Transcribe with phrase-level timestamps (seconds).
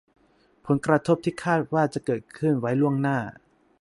[0.65, 3.17] ผลกระทบที่คาดว่าจะเกิดขึ้นไว้ล่วงหน้า